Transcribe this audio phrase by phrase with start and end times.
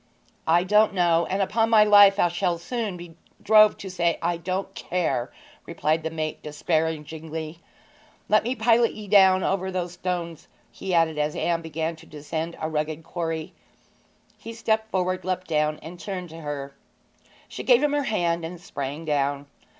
[0.47, 3.13] 'I don't know, and, upon my life, I shall soon be
[3.43, 5.31] drove to say I don't care!'
[5.67, 7.59] replied the mate despairingly.
[8.27, 12.57] 'Let me pilot ye down over those stones,' he added, as Anne began to descend
[12.59, 13.53] a rugged quarry.
[14.39, 16.73] He stepped forward, leapt down, and turned to her.
[17.47, 19.45] She gave him her hand and sprang down.